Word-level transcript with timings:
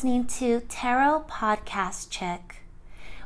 listening 0.00 0.24
to 0.24 0.60
Tarot 0.60 1.26
Podcast 1.28 2.08
Chick. 2.08 2.62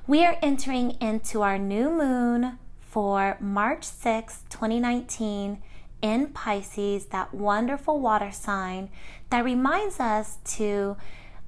We 0.09 0.25
are 0.25 0.37
entering 0.43 0.97
into 1.01 1.41
our 1.41 1.57
new 1.57 1.89
moon 1.89 2.59
for 2.81 3.37
March 3.39 3.85
6, 3.85 4.43
2019, 4.51 5.63
in 6.03 6.27
Pisces, 6.31 7.07
that 7.07 7.33
wonderful 7.33 8.01
water 8.01 8.33
sign 8.33 8.91
that 9.31 9.45
reminds 9.45 10.01
us 10.01 10.39
to 10.57 10.97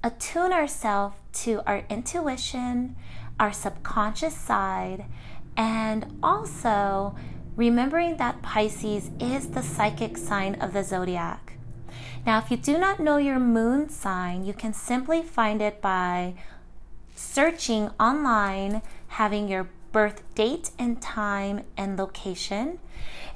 attune 0.04 0.52
ourselves 0.52 1.16
to 1.43 1.61
our 1.66 1.82
intuition, 1.90 2.95
our 3.40 3.52
subconscious 3.52 4.36
side, 4.36 5.06
and 5.56 6.18
also 6.22 7.16
remembering 7.56 8.18
that 8.18 8.43
Pisces 8.43 9.11
is 9.18 9.49
the 9.49 9.63
psychic 9.63 10.16
sign 10.16 10.54
of 10.61 10.72
the 10.72 10.85
zodiac. 10.85 11.46
Now, 12.26 12.39
if 12.39 12.50
you 12.50 12.57
do 12.57 12.76
not 12.76 12.98
know 12.98 13.18
your 13.18 13.39
moon 13.39 13.89
sign, 13.89 14.44
you 14.44 14.53
can 14.53 14.72
simply 14.72 15.22
find 15.22 15.62
it 15.62 15.80
by 15.80 16.35
searching 17.14 17.90
online, 18.00 18.82
having 19.07 19.46
your 19.46 19.68
birth 19.93 20.22
date 20.35 20.72
and 20.76 21.00
time 21.00 21.62
and 21.76 21.96
location. 21.96 22.80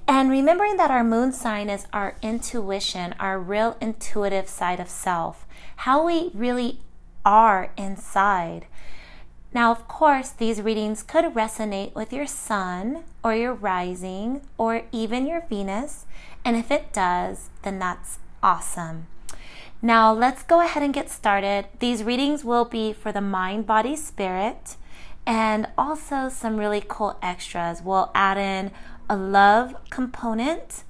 And 0.09 0.29
remembering 0.29 0.77
that 0.77 0.91
our 0.91 1.05
moon 1.05 1.30
sign 1.30 1.71
is 1.71 1.87
our 1.93 2.16
intuition, 2.21 3.15
our 3.21 3.39
real 3.39 3.77
intuitive 3.80 4.49
side 4.49 4.80
of 4.80 4.89
self, 4.89 5.47
how 5.77 6.05
we 6.05 6.33
really 6.35 6.80
are 7.25 7.71
inside. 7.77 8.66
Now, 9.55 9.71
of 9.71 9.87
course, 9.87 10.30
these 10.30 10.61
readings 10.61 11.05
could 11.05 11.27
resonate 11.27 11.95
with 11.95 12.13
your 12.13 12.27
sun 12.27 13.05
or 13.23 13.37
your 13.37 13.55
rising 13.55 14.41
or 14.59 14.83
even 14.91 15.29
your 15.29 15.43
Venus. 15.49 16.07
And 16.45 16.57
if 16.57 16.73
it 16.73 16.93
does, 16.93 17.51
then 17.63 17.79
that's 17.79 18.18
awesome. 18.43 19.07
Now, 19.83 20.13
let's 20.13 20.43
go 20.43 20.60
ahead 20.60 20.83
and 20.83 20.93
get 20.93 21.09
started. 21.09 21.66
These 21.79 22.05
readings 22.05 22.45
will 22.45 22.66
be 22.66 22.93
for 22.93 23.13
the 23.13 23.21
mind, 23.21 23.66
body, 23.66 23.96
spirit, 23.96 24.77
and 25.27 25.69
also 25.79 26.29
some 26.29 26.59
really 26.59 26.83
cool 26.87 27.18
extras. 27.23 27.80
We'll 27.83 28.11
add 28.15 28.37
in 28.37 28.73
a 29.09 29.16
love 29.16 29.74
component, 29.88 30.85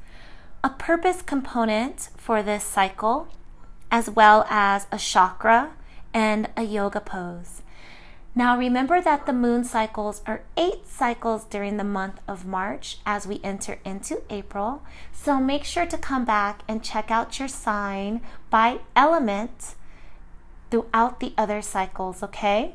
a 0.65 0.71
purpose 0.71 1.23
component 1.23 2.09
for 2.17 2.43
this 2.43 2.65
cycle, 2.65 3.29
as 3.91 4.11
well 4.11 4.45
as 4.51 4.87
a 4.91 4.99
chakra 4.99 5.71
and 6.13 6.49
a 6.57 6.63
yoga 6.63 7.01
pose. 7.01 7.63
Now 8.35 8.57
remember 8.57 9.01
that 9.01 9.27
the 9.27 9.33
moon 9.33 9.65
cycles 9.65 10.23
are 10.25 10.43
eight 10.57 10.87
cycles 10.87 11.45
during 11.45 11.77
the 11.77 11.85
month 11.85 12.21
of 12.29 12.47
March 12.47 12.99
as 13.05 13.27
we 13.27 13.41
enter 13.43 13.81
into 13.85 14.23
April. 14.31 14.83
So 15.13 15.41
make 15.41 15.65
sure 15.65 15.87
to 15.87 15.99
come 15.99 16.25
back 16.25 16.63
and 16.69 16.83
check 16.83 17.11
out 17.11 17.39
your 17.39 17.49
sign 17.49 18.21
by 18.49 18.81
element 18.95 19.75
throughout 20.71 21.19
the 21.19 21.35
other 21.37 21.61
cycles, 21.61 22.23
okay? 22.23 22.75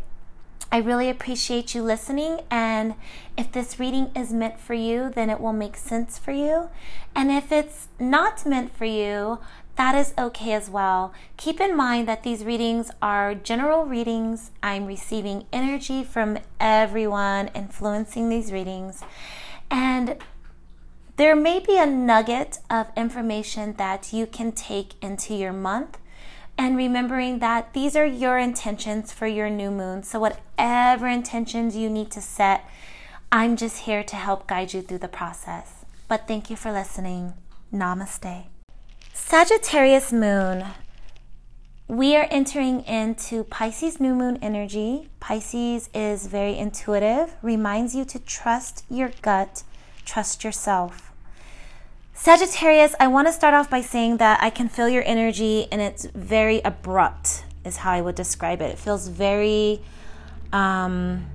I 0.72 0.80
really 0.80 1.10
appreciate 1.10 1.74
you 1.74 1.82
listening. 1.84 2.42
And 2.52 2.96
if 3.38 3.52
this 3.52 3.80
reading 3.80 4.12
is 4.14 4.34
meant 4.34 4.60
for 4.60 4.74
you, 4.74 5.10
then 5.10 5.30
it 5.30 5.40
will 5.40 5.54
make 5.54 5.78
sense 5.78 6.18
for 6.18 6.32
you. 6.32 6.70
And 7.16 7.32
if 7.32 7.52
it's 7.52 7.88
not 7.98 8.46
meant 8.46 8.76
for 8.76 8.84
you, 8.84 9.40
that 9.76 9.96
is 9.96 10.14
okay 10.18 10.54
as 10.54 10.70
well. 10.70 11.14
Keep 11.38 11.60
in 11.60 11.76
mind 11.76 12.08
that 12.08 12.24
these 12.24 12.46
readings 12.46 12.92
are 13.02 13.36
general 13.36 13.86
readings. 13.86 14.52
I'm 14.64 14.86
receiving 14.86 15.46
energy 15.52 16.04
from 16.04 16.38
everyone 16.60 17.50
influencing 17.50 18.30
these 18.30 18.54
readings. 18.54 19.04
And 19.70 20.18
there 21.18 21.36
may 21.36 21.60
be 21.60 21.78
a 21.78 21.86
nugget 21.86 22.60
of 22.70 22.88
information 22.96 23.74
that 23.74 24.14
you 24.14 24.26
can 24.26 24.54
take 24.54 24.94
into 25.02 25.34
your 25.34 25.54
month. 25.54 25.98
And 26.58 26.78
remembering 26.78 27.40
that 27.40 27.74
these 27.74 27.98
are 27.98 28.06
your 28.06 28.38
intentions 28.38 29.12
for 29.12 29.28
your 29.28 29.50
new 29.50 29.72
moon. 29.72 30.04
So, 30.04 30.20
whatever 30.20 31.06
intentions 31.06 31.76
you 31.76 31.90
need 31.90 32.12
to 32.12 32.22
set, 32.22 32.64
I'm 33.30 33.58
just 33.58 33.80
here 33.80 34.06
to 34.06 34.16
help 34.16 34.48
guide 34.48 34.74
you 34.74 34.82
through 34.82 35.00
the 35.00 35.10
process. 35.10 35.84
But 36.08 36.30
thank 36.30 36.50
you 36.50 36.56
for 36.56 36.72
listening. 36.72 37.34
Namaste. 37.74 38.55
Sagittarius 39.18 40.12
moon. 40.12 40.66
We 41.88 42.18
are 42.18 42.28
entering 42.30 42.82
into 42.82 43.46
Pisces 43.46 43.98
new 43.98 44.14
moon 44.14 44.38
energy. 44.42 45.08
Pisces 45.22 45.90
is 45.94 46.28
very 46.28 46.58
intuitive, 46.58 47.34
reminds 47.42 47.96
you 47.96 48.04
to 48.04 48.20
trust 48.20 48.84
your 48.90 49.12
gut, 49.22 49.64
trust 50.04 50.44
yourself. 50.44 51.14
Sagittarius, 52.14 52.94
I 53.00 53.08
want 53.08 53.30
to 53.30 53.32
start 53.32 53.54
off 53.54 53.70
by 53.70 53.80
saying 53.80 54.18
that 54.18 54.44
I 54.44 54.50
can 54.50 54.68
feel 54.68 54.90
your 54.90 55.04
energy 55.06 55.70
and 55.72 55.82
it's 55.82 56.06
very 56.08 56.60
abrupt, 56.66 57.46
is 57.64 57.78
how 57.78 57.94
I 57.94 58.02
would 58.02 58.16
describe 58.16 58.62
it. 58.62 58.72
It 58.72 58.78
feels 58.78 59.08
very 59.08 59.80
um, 60.52 61.26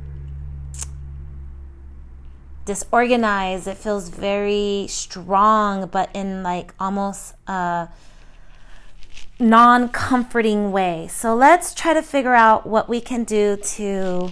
disorganized. 2.70 3.66
It 3.66 3.76
feels 3.76 4.08
very 4.08 4.86
strong, 4.88 5.88
but 5.88 6.08
in 6.14 6.44
like 6.44 6.72
almost 6.78 7.34
a 7.48 7.88
non 9.40 9.88
comforting 9.88 10.70
way. 10.70 11.08
So 11.10 11.34
let's 11.34 11.74
try 11.74 11.94
to 11.94 12.02
figure 12.02 12.34
out 12.34 12.66
what 12.66 12.88
we 12.88 13.00
can 13.00 13.24
do 13.24 13.56
to 13.56 14.30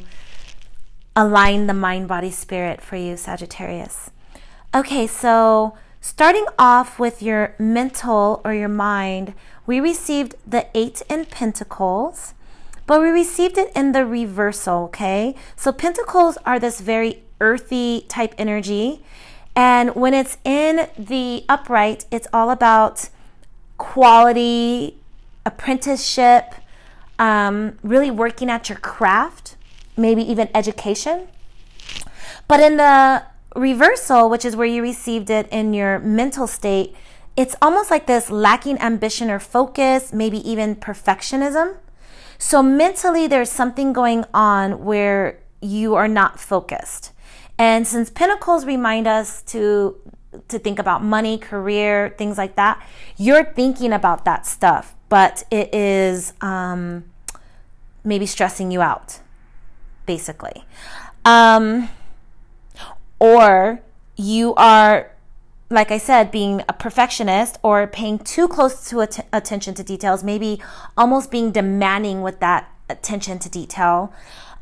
align 1.17 1.67
the 1.67 1.75
mind, 1.75 2.07
body, 2.07 2.31
spirit 2.31 2.81
for 2.81 2.95
you, 2.95 3.17
Sagittarius. 3.17 4.11
Okay, 4.73 5.09
so 5.09 5.77
starting 6.01 6.47
off 6.59 7.01
with 7.01 7.21
your 7.21 7.57
mental 7.59 8.41
or 8.45 8.55
your 8.55 8.69
mind, 8.69 9.35
we 9.67 9.81
received 9.81 10.37
the 10.47 10.69
Eight 10.75 11.03
in 11.11 11.25
Pentacles 11.25 12.35
but 12.89 13.03
we 13.03 13.09
received 13.09 13.59
it 13.59 13.71
in 13.77 13.93
the 13.93 14.07
reversal, 14.07 14.85
okay? 14.85 15.35
So 15.57 15.73
pentacles 15.73 16.39
are 16.47 16.59
this 16.59 16.81
very 16.81 17.23
earthy 17.41 18.05
type 18.09 18.35
energy. 18.39 19.03
And 19.55 19.95
when 19.95 20.15
it's 20.15 20.39
in 20.45 20.89
the 20.97 21.45
upright, 21.49 22.05
it's 22.11 22.29
all 22.33 22.51
about 22.51 23.09
quality, 23.77 24.99
apprenticeship, 25.45 26.55
um, 27.19 27.79
really 27.83 28.11
working 28.11 28.51
at 28.51 28.69
your 28.69 28.79
craft, 28.79 29.57
maybe 29.97 30.23
even 30.23 30.49
education. 30.55 31.29
But 32.47 32.61
in 32.61 32.77
the 32.77 33.25
reversal, 33.57 34.31
which 34.31 34.45
is 34.45 34.55
where 34.55 34.67
you 34.67 34.83
received 34.83 35.31
it 35.31 35.49
in 35.51 35.75
your 35.75 35.99
mental 35.99 36.47
state, 36.47 36.95
it's 37.37 37.55
almost 37.63 37.91
like 37.91 38.07
this 38.07 38.31
lacking 38.31 38.79
ambition 38.79 39.31
or 39.31 39.39
focus, 39.39 40.13
maybe 40.13 40.39
even 40.49 40.77
perfectionism. 40.77 41.77
So 42.39 42.63
mentally, 42.63 43.27
there's 43.27 43.51
something 43.51 43.93
going 43.93 44.25
on 44.33 44.85
where 44.85 45.41
you 45.61 45.95
are 45.95 46.09
not 46.09 46.39
focused. 46.39 47.13
And 47.59 47.87
since 47.87 48.11
pentacles 48.11 48.65
remind 48.65 49.07
us 49.07 49.43
to 49.43 49.97
to 50.49 50.59
think 50.59 50.79
about 50.79 51.03
money, 51.03 51.39
career, 51.39 52.15
things 52.19 52.37
like 52.37 52.55
that, 52.57 52.87
you're 53.17 53.45
thinking 53.45 53.93
about 53.93 54.25
that 54.27 54.47
stuff, 54.47 54.95
but 55.09 55.43
it 55.51 55.75
is 55.75 56.35
um, 56.43 57.05
maybe 58.05 58.27
stressing 58.27 58.71
you 58.71 58.83
out, 58.83 59.21
basically. 60.07 60.65
Um, 61.25 61.89
or 63.19 63.81
you 64.17 64.55
are 64.55 65.11
like 65.71 65.91
I 65.91 65.99
said, 65.99 66.31
being 66.31 66.63
a 66.69 66.73
perfectionist 66.73 67.59
or 67.63 67.87
paying 67.87 68.19
too 68.19 68.49
close 68.49 68.89
to 68.89 69.01
att- 69.01 69.27
attention 69.33 69.75
to 69.75 69.83
details, 69.83 70.25
maybe 70.25 70.63
almost 70.97 71.31
being 71.31 71.53
demanding 71.53 72.23
with 72.23 72.41
that 72.41 72.73
attention 72.89 73.39
to 73.41 73.51
detail. 73.51 74.13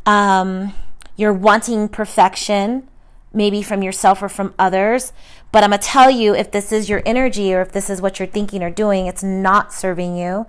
Um, 0.05 0.75
you're 1.16 1.32
wanting 1.32 1.88
perfection, 1.88 2.88
maybe 3.32 3.62
from 3.62 3.82
yourself 3.82 4.22
or 4.22 4.28
from 4.28 4.54
others. 4.59 5.12
But 5.53 5.65
I'm 5.65 5.71
going 5.71 5.80
to 5.80 5.86
tell 5.86 6.10
you 6.10 6.34
if 6.34 6.51
this 6.51 6.72
is 6.72 6.89
your 6.89 7.03
energy 7.07 7.54
or 7.54 7.60
if 7.63 7.72
this 7.72 7.89
is 7.89 8.01
what 8.01 8.18
you're 8.18 8.28
thinking 8.28 8.63
or 8.63 8.71
doing, 8.71 9.07
it's 9.07 9.22
not 9.22 9.72
serving 9.72 10.16
you. 10.16 10.47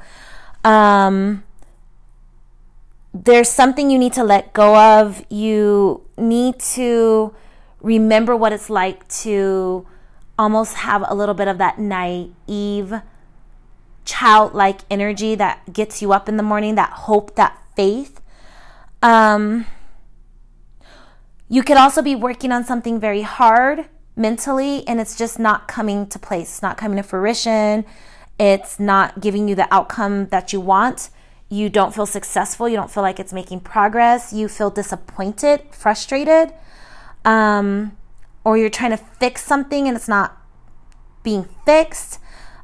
Um, 0.64 1.44
there's 3.14 3.50
something 3.50 3.90
you 3.90 3.98
need 3.98 4.14
to 4.14 4.24
let 4.24 4.54
go 4.54 4.76
of. 4.76 5.26
You 5.30 6.02
need 6.18 6.60
to 6.60 7.34
remember 7.82 8.36
what 8.36 8.52
it's 8.52 8.70
like 8.70 9.08
to 9.08 9.88
almost 10.38 10.76
have 10.76 11.04
a 11.08 11.16
little 11.16 11.36
bit 11.36 11.48
of 11.48 11.58
that 11.58 11.80
naive, 11.80 13.02
childlike 14.06 14.82
energy 14.90 15.36
that 15.36 15.74
gets 15.74 16.02
you 16.02 16.12
up 16.12 16.30
in 16.30 16.38
the 16.38 16.44
morning, 16.44 16.76
that 16.76 16.92
hope, 16.92 17.36
that 17.36 17.58
faith. 17.76 18.22
Um, 19.02 19.66
you 21.50 21.64
could 21.64 21.78
also 21.78 22.02
be 22.02 22.16
working 22.16 22.52
on 22.52 22.64
something 22.64 23.00
very 23.00 23.22
hard 23.22 23.86
mentally, 24.16 24.88
and 24.88 25.00
it's 25.00 25.18
just 25.18 25.40
not 25.40 25.68
coming 25.68 26.08
to 26.08 26.20
place, 26.20 26.50
it's 26.50 26.62
not 26.62 26.78
coming 26.78 26.98
to 26.98 27.04
fruition, 27.04 27.86
it's 28.40 28.80
not 28.80 29.20
giving 29.20 29.48
you 29.48 29.56
the 29.56 29.72
outcome 29.74 30.28
that 30.28 30.54
you 30.54 30.60
want. 30.60 31.10
You 31.50 31.70
don't 31.70 31.96
feel 31.96 32.06
successful, 32.06 32.68
you 32.68 32.76
don't 32.76 32.92
feel 32.92 33.04
like 33.04 33.20
it's 33.20 33.32
making 33.32 33.62
progress, 33.62 34.34
you 34.34 34.48
feel 34.48 34.70
disappointed, 34.70 35.64
frustrated. 35.72 36.54
Um, 37.24 37.98
or 38.48 38.58
you're 38.58 38.70
trying 38.70 38.92
to 38.92 38.98
fix 38.98 39.44
something 39.44 39.90
and 39.90 39.98
it's 39.98 40.08
not 40.08 40.38
being 41.22 41.50
fixed. 41.66 42.18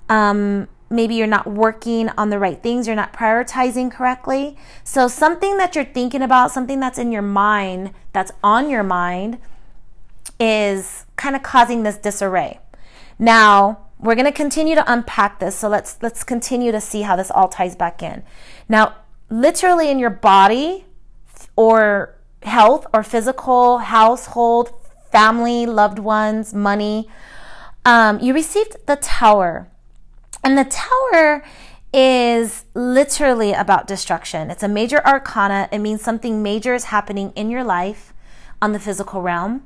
Um, 0.07 0.69
maybe 0.93 1.15
you're 1.15 1.27
not 1.27 1.47
working 1.47 2.09
on 2.09 2.29
the 2.29 2.39
right 2.39 2.61
things, 2.61 2.87
you're 2.87 2.95
not 2.95 3.11
prioritizing 3.11 3.91
correctly. 3.91 4.55
So, 4.83 5.07
something 5.07 5.57
that 5.57 5.75
you're 5.75 5.83
thinking 5.83 6.21
about, 6.21 6.51
something 6.51 6.79
that's 6.79 6.97
in 6.97 7.11
your 7.11 7.21
mind, 7.21 7.91
that's 8.13 8.31
on 8.43 8.69
your 8.69 8.83
mind, 8.83 9.39
is 10.39 11.05
kind 11.15 11.35
of 11.35 11.43
causing 11.43 11.83
this 11.83 11.97
disarray. 11.97 12.59
Now, 13.19 13.83
we're 14.03 14.15
going 14.15 14.25
to 14.25 14.31
continue 14.31 14.75
to 14.75 14.91
unpack 14.91 15.39
this. 15.39 15.55
So 15.55 15.69
let's 15.69 15.97
let's 16.01 16.23
continue 16.23 16.71
to 16.71 16.81
see 16.81 17.01
how 17.01 17.15
this 17.15 17.31
all 17.31 17.47
ties 17.47 17.75
back 17.75 18.03
in. 18.03 18.23
Now, 18.67 18.95
literally 19.29 19.89
in 19.89 19.97
your 19.97 20.09
body 20.09 20.85
or 21.55 22.15
health 22.43 22.85
or 22.93 23.01
physical, 23.03 23.79
household, 23.79 24.73
family, 25.11 25.65
loved 25.65 25.99
ones, 25.99 26.53
money, 26.53 27.07
um, 27.85 28.19
you 28.19 28.33
received 28.33 28.75
the 28.85 28.97
tower. 28.97 29.69
And 30.43 30.57
the 30.57 30.65
tower 30.65 31.43
is 31.93 32.65
literally 32.73 33.53
about 33.53 33.87
destruction. 33.87 34.49
It's 34.49 34.63
a 34.63 34.67
major 34.67 35.05
arcana. 35.05 35.69
It 35.71 35.79
means 35.79 36.01
something 36.01 36.41
major 36.41 36.73
is 36.73 36.85
happening 36.85 37.31
in 37.35 37.49
your 37.49 37.63
life 37.63 38.13
on 38.61 38.71
the 38.71 38.79
physical 38.79 39.21
realm 39.21 39.63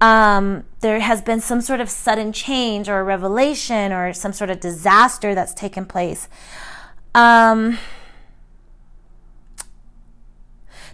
um, 0.00 0.64
there 0.80 1.00
has 1.00 1.22
been 1.22 1.40
some 1.40 1.60
sort 1.60 1.80
of 1.80 1.88
sudden 1.88 2.32
change 2.32 2.88
or 2.88 3.00
a 3.00 3.04
revelation 3.04 3.92
or 3.92 4.12
some 4.12 4.32
sort 4.32 4.50
of 4.50 4.60
disaster 4.60 5.34
that's 5.34 5.54
taken 5.54 5.86
place. 5.86 6.28
Um, 7.14 7.78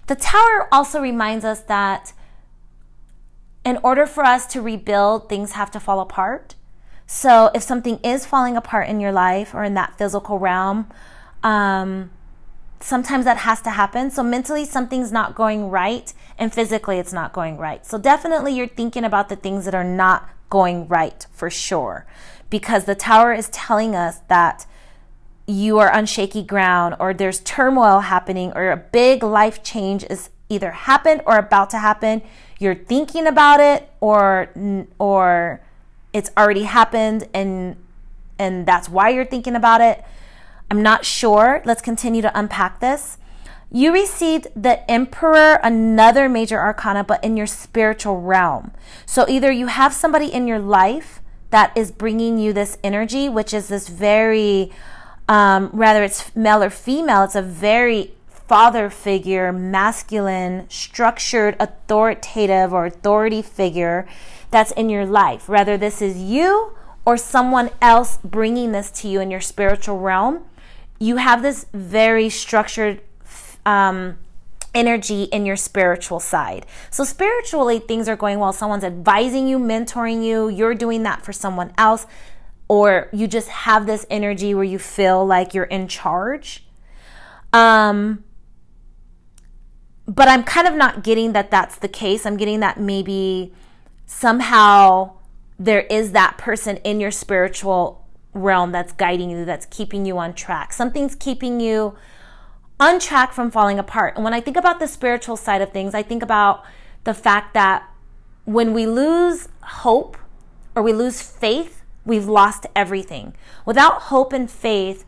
the 0.07 0.15
tower 0.15 0.69
also 0.71 1.01
reminds 1.01 1.45
us 1.45 1.61
that 1.63 2.13
in 3.65 3.79
order 3.83 4.07
for 4.07 4.25
us 4.25 4.47
to 4.49 4.63
rebuild, 4.63 5.29
things 5.29 5.53
have 5.53 5.71
to 5.73 5.81
fall 5.81 6.01
apart. 6.01 6.55
So 7.15 7.51
if 7.55 7.63
something 7.63 8.01
is 8.03 8.25
falling 8.25 8.57
apart 8.57 8.89
in 8.89 8.99
your 8.99 9.13
life 9.13 9.55
or 9.55 9.65
in 9.65 9.75
that 9.75 9.99
physical 9.99 10.39
realm, 10.39 10.89
um, 11.43 12.11
sometimes 12.81 13.27
that 13.27 13.37
has 13.37 13.61
to 13.61 13.71
happen. 13.71 14.11
So 14.11 14.23
mentally, 14.23 14.65
something's 14.65 15.13
not 15.13 15.35
going 15.35 15.69
right, 15.69 16.11
and 16.39 16.51
physically, 16.55 16.99
it's 16.99 17.13
not 17.13 17.35
going 17.35 17.59
right. 17.59 17.85
So 17.85 17.99
definitely, 17.99 18.55
you're 18.55 18.67
thinking 18.67 19.05
about 19.05 19.29
the 19.29 19.37
things 19.37 19.67
that 19.67 19.75
are 19.75 19.85
not 19.85 20.31
going 20.49 20.89
right 20.89 21.27
for 21.31 21.51
sure, 21.51 22.07
because 22.49 22.87
the 22.87 22.95
tower 22.95 23.35
is 23.35 23.51
telling 23.51 23.95
us 23.95 24.21
that 24.29 24.65
you 25.47 25.79
are 25.79 25.93
on 25.93 26.07
shaky 26.07 26.43
ground, 26.43 26.97
or 26.99 27.13
there's 27.13 27.41
turmoil 27.41 28.01
happening, 28.01 28.53
or 28.55 28.71
a 28.71 28.77
big 28.79 29.23
life 29.23 29.63
change 29.63 30.03
is 30.09 30.31
either 30.49 30.71
happened 30.71 31.21
or 31.27 31.37
about 31.37 31.69
to 31.71 31.79
happen. 31.79 32.23
You're 32.59 32.75
thinking 32.75 33.27
about 33.27 33.61
it, 33.61 33.91
or 34.01 34.49
or 34.99 35.61
it's 36.13 36.31
already 36.37 36.65
happened, 36.65 37.29
and 37.33 37.77
and 38.39 38.67
that's 38.67 38.89
why 38.89 39.11
you're 39.11 39.25
thinking 39.25 39.55
about 39.55 39.81
it 39.81 40.05
I'm 40.73 40.81
not 40.81 41.05
sure. 41.05 41.61
Let's 41.67 41.83
continue 41.83 42.23
to 42.23 42.39
unpack 42.39 42.81
this. 42.81 43.19
You 43.71 43.93
received 43.93 44.47
the 44.57 44.91
Emperor, 44.91 45.61
another 45.63 46.31
major 46.31 46.59
arcana, 46.59 47.05
but 47.05 47.23
in 47.23 47.37
your 47.37 47.47
spiritual 47.47 48.23
realm. 48.23 48.73
So 49.05 49.27
either 49.29 49.53
you 49.53 49.67
have 49.67 49.93
somebody 49.93 50.33
in 50.33 50.47
your 50.47 50.59
life 50.59 51.21
that 51.51 51.77
is 51.77 51.91
bringing 51.91 52.39
you 52.39 52.55
this 52.55 52.79
energy, 52.83 53.29
which 53.29 53.53
is 53.53 53.69
this 53.69 53.89
very, 53.89 54.73
um, 55.29 55.69
rather 55.75 56.03
it's 56.03 56.35
male 56.35 56.63
or 56.63 56.71
female, 56.71 57.25
it's 57.25 57.35
a 57.35 57.43
very 57.43 58.15
father 58.47 58.91
figure, 58.91 59.53
masculine, 59.53 60.69
structured, 60.69 61.57
authoritative, 61.59 62.73
or 62.73 62.87
authority 62.87 63.43
figure 63.43 64.07
that's 64.51 64.73
in 64.73 64.89
your 64.89 65.07
life. 65.07 65.49
Whether 65.49 65.77
this 65.77 66.03
is 66.03 66.19
you 66.19 66.77
or 67.05 67.17
someone 67.17 67.71
else 67.81 68.19
bringing 68.23 68.73
this 68.73 68.91
to 68.91 69.09
you 69.09 69.21
in 69.21 69.31
your 69.31 69.41
spiritual 69.41 69.99
realm 69.99 70.45
you 71.03 71.17
have 71.17 71.43
this 71.43 71.67
very 71.75 72.29
structured 72.29 73.01
um, 73.67 74.19
energy 74.73 75.25
in 75.25 75.45
your 75.45 75.57
spiritual 75.57 76.21
side. 76.21 76.65
So, 76.91 77.03
spiritually, 77.03 77.81
things 77.81 78.09
are 78.09 78.15
going 78.15 78.39
well. 78.39 78.53
Someone's 78.53 78.85
advising 78.85 79.49
you, 79.49 79.59
mentoring 79.59 80.25
you, 80.25 80.49
you're 80.49 80.77
doing 80.77 81.03
that 81.03 81.25
for 81.25 81.33
someone 81.33 81.75
else, 81.77 82.07
or 82.69 83.09
you 83.13 83.27
just 83.27 83.49
have 83.49 83.87
this 83.87 84.07
energy 84.11 84.55
where 84.55 84.65
you 84.65 84.79
feel 84.79 85.27
like 85.27 85.55
you're 85.55 85.65
in 85.65 85.89
charge. 85.89 86.65
Um, 87.53 88.23
but 90.15 90.29
I'm 90.29 90.45
kind 90.45 90.67
of 90.67 90.75
not 90.75 91.03
getting 91.03 91.33
that 91.33 91.51
that's 91.51 91.77
the 91.77 91.89
case. 91.89 92.27
I'm 92.27 92.37
getting 92.37 92.61
that 92.61 92.79
maybe 92.79 93.53
somehow 94.05 95.13
there 95.59 95.83
is 95.83 96.13
that 96.13 96.37
person 96.37 96.77
in 96.79 97.01
your 97.01 97.11
spiritual 97.11 98.07
realm 98.35 98.73
that's 98.73 98.93
guiding 98.93 99.31
you, 99.31 99.45
that's 99.45 99.67
keeping 99.67 100.05
you 100.05 100.19
on 100.19 100.35
track. 100.35 100.75
Something's 100.75 101.15
keeping 101.15 101.61
you 101.61 101.95
on 102.79 102.99
track 102.99 103.33
from 103.33 103.51
falling 103.51 103.79
apart. 103.79 104.15
And 104.17 104.25
when 104.25 104.35
I 104.35 104.41
think 104.41 104.57
about 104.57 104.81
the 104.81 104.87
spiritual 104.87 105.37
side 105.37 105.63
of 105.63 105.73
things, 105.73 105.95
I 105.95 106.03
think 106.03 106.23
about 106.23 106.63
the 107.05 107.15
fact 107.15 107.55
that 107.55 107.89
when 108.45 108.75
we 108.75 108.87
lose 108.87 109.49
hope 109.63 110.19
or 110.75 110.83
we 110.83 110.93
lose 110.93 111.23
faith, 111.23 111.83
we've 112.05 112.27
lost 112.27 112.67
everything. 112.77 113.35
Without 113.65 114.03
hope 114.03 114.33
and 114.33 114.51
faith, 114.51 115.07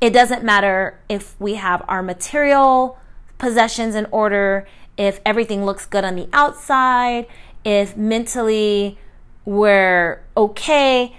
it 0.00 0.10
doesn't 0.10 0.42
matter 0.42 0.98
if 1.08 1.38
we 1.40 1.54
have 1.54 1.84
our 1.86 2.02
material 2.02 2.98
possessions 3.44 3.94
in 3.94 4.06
order, 4.10 4.66
if 4.96 5.20
everything 5.24 5.64
looks 5.64 5.86
good 5.86 6.04
on 6.04 6.16
the 6.16 6.28
outside, 6.32 7.26
if 7.64 7.96
mentally 7.96 8.98
we're 9.44 10.22
okay 10.36 11.14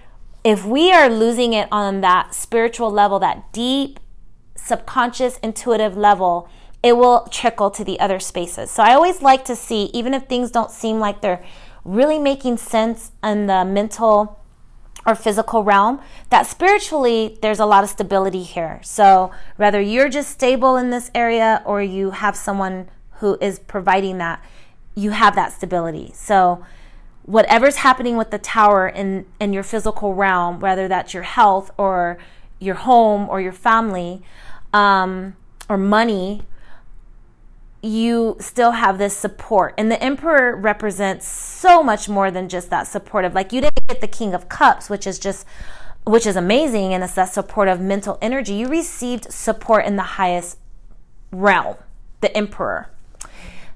if 0.46 0.64
we 0.64 0.92
are 0.92 1.10
losing 1.10 1.54
it 1.54 1.68
on 1.72 2.02
that 2.02 2.36
spiritual 2.36 2.92
level, 2.92 3.18
that 3.18 3.52
deep, 3.52 4.00
subconscious, 4.56 5.40
intuitive 5.40 5.98
level, 5.98 6.48
it 6.84 6.96
will 6.98 7.28
trickle 7.32 7.72
to 7.72 7.84
the 7.84 8.00
other 8.00 8.20
spaces. 8.20 8.70
So 8.70 8.84
I 8.84 8.94
always 8.94 9.24
like 9.24 9.44
to 9.46 9.56
see, 9.56 9.86
even 9.86 10.14
if 10.14 10.28
things 10.28 10.52
don't 10.52 10.70
seem 10.70 11.00
like 11.00 11.22
they're 11.22 11.44
really 11.84 12.20
making 12.20 12.58
sense 12.58 13.12
in 13.24 13.48
the 13.48 13.66
mental 13.66 14.40
or 15.06 15.16
physical 15.16 15.64
realm, 15.64 16.02
that 16.30 16.48
spiritually 16.48 17.38
there's 17.42 17.60
a 17.60 17.66
lot 17.66 17.84
of 17.84 17.90
stability 17.90 18.44
here. 18.44 18.80
So 18.84 19.32
whether 19.56 19.80
you're 19.80 20.10
just 20.10 20.32
stable 20.32 20.78
in 20.78 20.90
this 20.90 21.12
area 21.14 21.62
or 21.66 21.82
you 21.82 22.12
have 22.12 22.36
someone 22.36 22.90
who 23.20 23.38
is 23.40 23.60
providing 23.60 24.18
that, 24.18 24.44
you 24.96 25.12
have 25.12 25.36
that 25.36 25.52
stability. 25.52 26.12
So 26.16 26.66
whatever's 27.24 27.78
happening 27.78 28.18
with 28.18 28.32
the 28.32 28.40
tower 28.40 28.88
in, 28.88 29.26
in 29.40 29.54
your 29.54 29.64
physical 29.64 30.14
realm, 30.14 30.60
whether 30.60 30.88
that's 30.88 31.14
your 31.14 31.24
health 31.24 31.72
or 31.78 32.18
your 32.60 32.76
home 32.76 33.30
or 33.30 33.42
your 33.42 33.52
family 33.52 34.24
um, 34.74 35.36
or 35.70 35.78
money, 35.78 36.42
you 37.82 38.36
still 38.40 38.72
have 38.72 38.98
this 38.98 39.16
support. 39.16 39.74
And 39.78 39.92
the 39.92 40.02
emperor 40.02 40.56
represents 40.56 41.28
so 41.28 41.84
much 41.84 42.10
more 42.10 42.32
than 42.32 42.50
just 42.50 42.70
that 42.70 42.88
supportive. 42.88 43.34
Like 43.34 43.54
you 43.54 43.62
didn't 43.62 43.88
get 43.88 44.02
the 44.02 44.08
king 44.08 44.34
of 44.34 44.50
cups, 44.50 44.90
which 44.90 45.06
is 45.06 45.20
just 45.20 45.46
which 46.06 46.28
is 46.28 46.36
amazing 46.36 46.94
and 46.94 47.04
it's 47.04 47.16
that 47.16 47.34
supportive 47.34 47.80
mental 47.80 48.18
energy. 48.22 48.54
You 48.54 48.68
received 48.68 49.32
support 49.34 49.86
in 49.86 49.96
the 49.96 50.04
highest 50.04 50.60
realm, 51.32 51.78
the 52.22 52.36
emperor. 52.38 52.92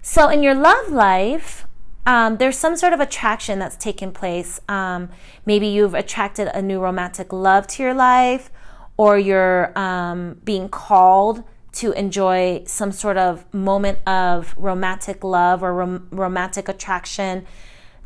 So 0.01 0.29
in 0.29 0.43
your 0.43 0.53
love 0.53 0.89
life, 0.89 1.65
um, 2.05 2.37
there's 2.37 2.57
some 2.57 2.75
sort 2.75 2.93
of 2.93 2.99
attraction 2.99 3.59
that's 3.59 3.75
taken 3.75 4.11
place. 4.11 4.59
Um, 4.67 5.09
maybe 5.45 5.67
you've 5.67 5.93
attracted 5.93 6.47
a 6.47 6.61
new 6.61 6.79
romantic 6.79 7.33
love 7.33 7.67
to 7.67 7.83
your 7.83 7.93
life, 7.93 8.49
or 8.97 9.17
you're 9.17 9.77
um, 9.77 10.39
being 10.43 10.69
called 10.69 11.43
to 11.71 11.91
enjoy 11.91 12.63
some 12.65 12.91
sort 12.91 13.17
of 13.17 13.51
moment 13.53 13.99
of 14.07 14.55
romantic 14.57 15.23
love 15.23 15.63
or 15.63 15.73
rom- 15.73 16.07
romantic 16.11 16.67
attraction 16.67 17.45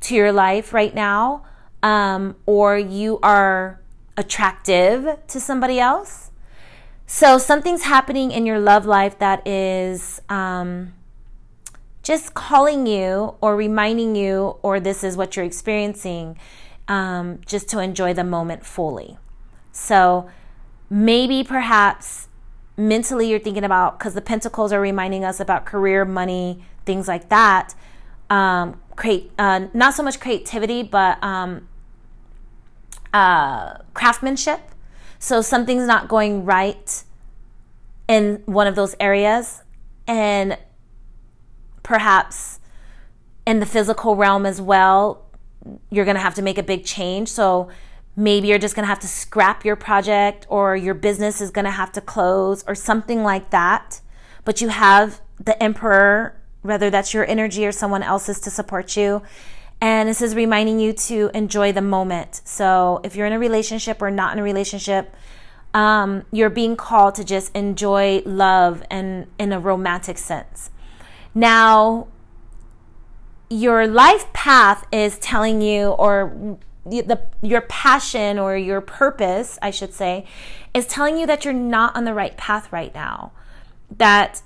to 0.02 0.16
your 0.16 0.32
life 0.32 0.74
right 0.74 0.94
now, 0.94 1.46
um, 1.82 2.36
or 2.46 2.78
you 2.78 3.20
are 3.24 3.80
attractive 4.18 5.18
to 5.28 5.40
somebody 5.40 5.80
else. 5.80 6.32
So 7.06 7.38
something's 7.38 7.84
happening 7.84 8.32
in 8.32 8.46
your 8.46 8.60
love 8.60 8.86
life 8.86 9.20
that 9.20 9.48
is 9.48 10.22
um, 10.30 10.94
just 12.02 12.34
calling 12.34 12.86
you 12.86 13.36
or 13.42 13.56
reminding 13.56 14.16
you, 14.16 14.58
or 14.62 14.80
this 14.80 15.04
is 15.04 15.16
what 15.16 15.36
you're 15.36 15.46
experiencing, 15.46 16.38
um, 16.88 17.40
just 17.46 17.70
to 17.70 17.80
enjoy 17.80 18.14
the 18.14 18.24
moment 18.24 18.66
fully. 18.66 19.18
So 19.72 20.30
maybe 20.90 21.44
perhaps 21.44 22.28
mentally 22.76 23.30
you're 23.30 23.40
thinking 23.40 23.64
about, 23.64 24.00
because 24.00 24.14
the 24.14 24.22
pentacles 24.22 24.72
are 24.72 24.82
reminding 24.82 25.24
us 25.24 25.40
about 25.40 25.66
career, 25.66 26.06
money, 26.06 26.64
things 26.86 27.08
like 27.08 27.30
that. 27.30 27.76
Um, 28.30 28.82
create 28.96 29.32
uh, 29.38 29.68
not 29.74 29.94
so 29.94 30.04
much 30.04 30.20
creativity, 30.20 30.84
but 30.84 31.24
um, 31.24 31.68
uh, 33.14 33.78
craftsmanship. 33.94 34.60
So 35.20 35.42
something's 35.42 35.88
not 35.88 36.08
going 36.08 36.46
right 36.46 37.04
in 38.08 38.42
one 38.46 38.68
of 38.68 38.76
those 38.76 38.96
areas, 39.00 39.64
and 40.08 40.58
perhaps 41.84 42.60
in 43.46 43.60
the 43.60 43.66
physical 43.66 44.16
realm 44.16 44.46
as 44.46 44.60
well, 44.60 45.26
you're 45.90 46.06
going 46.06 46.16
to 46.16 46.22
have 46.22 46.36
to 46.36 46.42
make 46.42 46.58
a 46.58 46.64
big 46.64 46.84
change. 46.84 47.30
So 47.30 47.70
maybe 48.16 48.48
you're 48.48 48.60
just 48.60 48.76
going 48.76 48.84
to 48.84 48.88
have 48.88 49.00
to 49.00 49.08
scrap 49.08 49.66
your 49.66 49.76
project 49.76 50.46
or 50.50 50.76
your 50.76 50.94
business 50.94 51.42
is 51.42 51.52
going 51.52 51.66
to 51.66 51.72
have 51.72 51.92
to 51.94 52.02
close 52.02 52.64
or 52.68 52.76
something 52.76 53.24
like 53.24 53.50
that. 53.50 54.02
But 54.46 54.62
you 54.62 54.70
have 54.70 55.22
the 55.40 55.62
emperor, 55.62 56.40
whether 56.62 56.90
that's 56.90 57.14
your 57.14 57.26
energy 57.26 57.66
or 57.66 57.72
someone 57.72 58.04
else's 58.04 58.40
to 58.42 58.52
support 58.52 58.96
you. 58.96 59.24
And 59.82 60.08
this 60.08 60.22
is 60.22 60.36
reminding 60.36 60.80
you 60.80 60.94
to 60.94 61.30
enjoy 61.34 61.72
the 61.72 61.82
moment. 61.82 62.42
So 62.46 63.02
if 63.04 63.16
you're 63.16 63.28
in 63.28 63.34
a 63.34 63.40
relationship 63.40 64.02
or 64.02 64.12
not 64.12 64.34
in 64.34 64.40
a 64.40 64.44
relationship, 64.44 65.16
um, 65.74 66.24
you're 66.32 66.50
being 66.52 66.76
called 66.76 67.16
to 67.16 67.24
just 67.24 67.54
enjoy 67.56 68.22
love 68.26 68.84
and 68.92 69.28
in 69.40 69.52
a 69.52 69.60
romantic 69.60 70.18
sense. 70.18 70.70
Now, 71.34 72.08
your 73.50 73.88
life 73.88 74.32
path 74.34 74.86
is 74.92 75.18
telling 75.18 75.62
you, 75.62 75.90
or 75.90 76.58
the, 76.86 77.22
your 77.42 77.62
passion 77.62 78.38
or 78.38 78.58
your 78.58 78.82
purpose, 78.82 79.58
I 79.62 79.72
should 79.72 79.94
say, 79.94 80.26
is 80.74 80.86
telling 80.86 81.18
you 81.18 81.26
that 81.28 81.46
you're 81.46 81.54
not 81.54 81.96
on 81.96 82.06
the 82.06 82.14
right 82.14 82.36
path 82.38 82.72
right 82.72 82.94
now. 82.94 83.32
That 83.98 84.42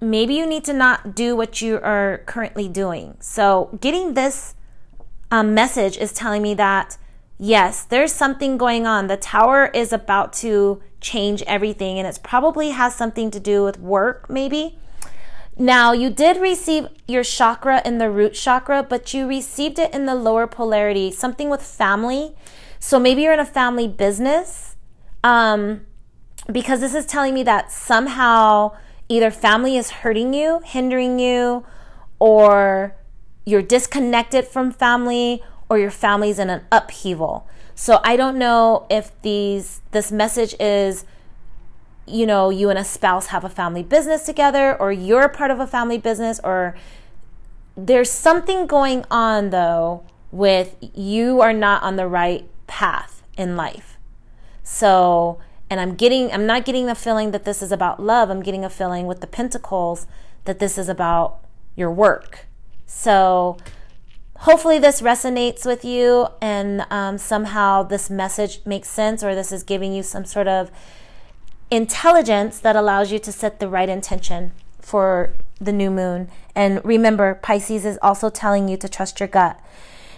maybe 0.00 0.34
you 0.34 0.46
need 0.46 0.64
to 0.64 0.72
not 0.72 1.14
do 1.14 1.36
what 1.36 1.60
you 1.60 1.76
are 1.76 2.22
currently 2.26 2.68
doing. 2.68 3.16
So, 3.20 3.76
getting 3.80 4.14
this 4.14 4.54
um, 5.30 5.54
message 5.54 5.96
is 5.98 6.12
telling 6.12 6.42
me 6.42 6.54
that 6.54 6.96
yes, 7.38 7.84
there's 7.84 8.12
something 8.12 8.58
going 8.58 8.86
on. 8.86 9.06
The 9.06 9.16
tower 9.16 9.70
is 9.72 9.92
about 9.92 10.32
to 10.34 10.82
change 11.00 11.42
everything, 11.42 11.98
and 11.98 12.06
it 12.06 12.18
probably 12.22 12.70
has 12.70 12.94
something 12.94 13.30
to 13.30 13.40
do 13.40 13.64
with 13.64 13.78
work, 13.78 14.28
maybe. 14.28 14.78
Now, 15.60 15.92
you 15.92 16.08
did 16.08 16.36
receive 16.36 16.86
your 17.08 17.24
chakra 17.24 17.82
in 17.84 17.98
the 17.98 18.08
root 18.10 18.34
chakra, 18.34 18.84
but 18.84 19.12
you 19.12 19.26
received 19.26 19.80
it 19.80 19.92
in 19.92 20.06
the 20.06 20.14
lower 20.14 20.46
polarity, 20.46 21.10
something 21.10 21.50
with 21.50 21.62
family. 21.62 22.36
So 22.78 23.00
maybe 23.00 23.22
you're 23.22 23.32
in 23.32 23.40
a 23.40 23.44
family 23.44 23.88
business, 23.88 24.76
um, 25.24 25.80
because 26.50 26.78
this 26.78 26.94
is 26.94 27.06
telling 27.06 27.34
me 27.34 27.42
that 27.42 27.72
somehow 27.72 28.76
either 29.08 29.32
family 29.32 29.76
is 29.76 29.90
hurting 29.90 30.32
you, 30.32 30.60
hindering 30.64 31.18
you, 31.18 31.66
or 32.20 32.94
you're 33.44 33.62
disconnected 33.62 34.46
from 34.46 34.70
family, 34.70 35.42
or 35.68 35.76
your 35.76 35.90
family's 35.90 36.38
in 36.38 36.50
an 36.50 36.62
upheaval. 36.70 37.48
So 37.74 38.00
I 38.04 38.16
don't 38.16 38.38
know 38.38 38.86
if 38.88 39.10
these 39.22 39.80
this 39.90 40.12
message 40.12 40.54
is 40.60 41.04
you 42.08 42.26
know, 42.26 42.50
you 42.50 42.70
and 42.70 42.78
a 42.78 42.84
spouse 42.84 43.26
have 43.28 43.44
a 43.44 43.48
family 43.48 43.82
business 43.82 44.24
together, 44.24 44.76
or 44.80 44.92
you're 44.92 45.28
part 45.28 45.50
of 45.50 45.60
a 45.60 45.66
family 45.66 45.98
business, 45.98 46.40
or 46.42 46.74
there's 47.76 48.10
something 48.10 48.66
going 48.66 49.04
on 49.10 49.50
though 49.50 50.02
with 50.30 50.76
you 50.80 51.40
are 51.40 51.52
not 51.52 51.82
on 51.82 51.96
the 51.96 52.06
right 52.06 52.48
path 52.66 53.22
in 53.36 53.56
life. 53.56 53.96
So, 54.62 55.38
and 55.70 55.80
I'm 55.80 55.94
getting, 55.94 56.30
I'm 56.32 56.46
not 56.46 56.64
getting 56.64 56.86
the 56.86 56.94
feeling 56.94 57.30
that 57.30 57.44
this 57.44 57.62
is 57.62 57.72
about 57.72 58.02
love. 58.02 58.30
I'm 58.30 58.42
getting 58.42 58.64
a 58.64 58.70
feeling 58.70 59.06
with 59.06 59.20
the 59.20 59.26
pentacles 59.26 60.06
that 60.44 60.58
this 60.58 60.76
is 60.76 60.88
about 60.88 61.38
your 61.76 61.90
work. 61.90 62.46
So, 62.86 63.56
hopefully 64.40 64.78
this 64.78 65.00
resonates 65.00 65.66
with 65.66 65.84
you 65.84 66.28
and 66.40 66.86
um, 66.90 67.18
somehow 67.18 67.82
this 67.82 68.08
message 68.08 68.60
makes 68.64 68.88
sense 68.88 69.22
or 69.24 69.34
this 69.34 69.50
is 69.50 69.62
giving 69.62 69.92
you 69.92 70.02
some 70.02 70.24
sort 70.24 70.46
of 70.46 70.70
intelligence 71.70 72.58
that 72.60 72.76
allows 72.76 73.12
you 73.12 73.18
to 73.18 73.32
set 73.32 73.60
the 73.60 73.68
right 73.68 73.88
intention 73.88 74.52
for 74.80 75.34
the 75.60 75.72
new 75.72 75.90
moon. 75.90 76.30
And 76.54 76.84
remember, 76.84 77.34
Pisces 77.34 77.84
is 77.84 77.98
also 78.00 78.30
telling 78.30 78.68
you 78.68 78.76
to 78.78 78.88
trust 78.88 79.20
your 79.20 79.28
gut. 79.28 79.60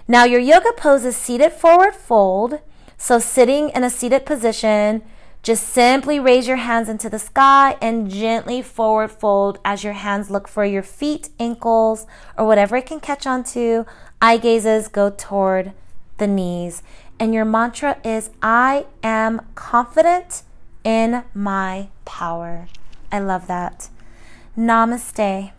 Now, 0.07 0.25
your 0.25 0.41
yoga 0.41 0.73
pose 0.77 1.05
is 1.05 1.17
seated 1.17 1.53
forward 1.53 1.95
fold. 1.95 2.61
So, 2.97 3.19
sitting 3.19 3.71
in 3.71 3.85
a 3.85 3.91
seated 3.91 4.27
position, 4.27 5.03
just 5.43 5.69
simply 5.69 6.21
raise 6.21 6.47
your 6.47 6.59
hands 6.59 6.89
into 6.89 7.09
the 7.09 7.19
sky 7.19 7.77
and 7.81 8.11
gently 8.11 8.61
forward 8.61 9.11
fold 9.11 9.59
as 9.65 9.83
your 9.83 9.95
hands 9.95 10.31
look 10.31 10.47
for 10.47 10.67
your 10.67 10.83
feet, 10.83 11.31
ankles, 11.39 12.07
or 12.37 12.47
whatever 12.47 12.77
it 12.77 12.87
can 12.87 13.01
catch 13.01 13.27
onto. 13.27 13.85
Eye 14.21 14.37
gazes 14.37 14.89
go 14.89 15.11
toward 15.11 15.73
the 16.19 16.27
knees. 16.27 16.83
And 17.19 17.33
your 17.33 17.47
mantra 17.47 17.99
is 18.05 18.31
I 18.43 18.87
am 19.03 19.47
confident 19.55 20.43
in 20.85 21.25
my 21.35 21.89
power. 22.05 22.69
I 23.13 23.19
love 23.19 23.47
that. 23.47 23.89
Namaste. 24.57 25.53